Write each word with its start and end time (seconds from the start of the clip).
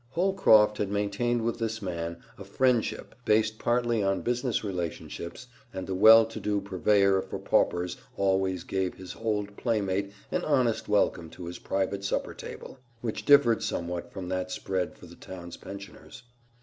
Holcroft 0.09 0.79
had 0.79 0.89
maintained 0.89 1.43
with 1.45 1.59
this 1.59 1.79
man 1.79 2.17
a 2.35 2.43
friendship 2.43 3.13
based 3.23 3.59
partly 3.59 4.01
on 4.01 4.23
business 4.23 4.63
relations, 4.63 5.45
and 5.71 5.85
the 5.85 5.93
well 5.93 6.25
to 6.25 6.39
do 6.39 6.59
purveyor 6.59 7.21
for 7.21 7.37
paupers 7.37 7.97
always 8.17 8.63
gave 8.63 8.95
his 8.95 9.15
old 9.15 9.55
playmate 9.57 10.11
an 10.31 10.43
honest 10.43 10.89
welcome 10.89 11.29
to 11.29 11.45
his 11.45 11.59
private 11.59 12.03
supper 12.03 12.33
table, 12.33 12.79
which 13.01 13.25
differed 13.25 13.61
somewhat 13.61 14.11
from 14.11 14.27
that 14.29 14.49
spread 14.49 14.97
for 14.97 15.05
the 15.05 15.13
town's 15.15 15.55
pensioners. 15.55 16.23